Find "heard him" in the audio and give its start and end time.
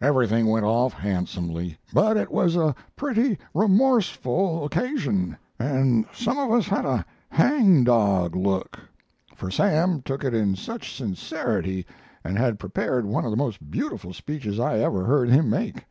15.04-15.48